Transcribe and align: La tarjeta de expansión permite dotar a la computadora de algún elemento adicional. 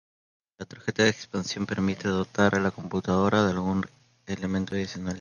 La 0.59 0.65
tarjeta 0.65 1.03
de 1.03 1.09
expansión 1.11 1.67
permite 1.67 2.07
dotar 2.07 2.55
a 2.55 2.59
la 2.59 2.71
computadora 2.71 3.43
de 3.43 3.51
algún 3.51 3.85
elemento 4.25 4.73
adicional. 4.73 5.09